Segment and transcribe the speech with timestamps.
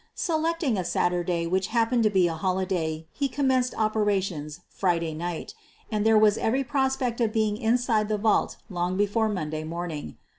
[0.15, 5.53] Selecting a Saturday which happened to be a holi day, he commenced operations Friday night,
[5.91, 10.17] and there was every prospect of being inside the vault long before Monday morning.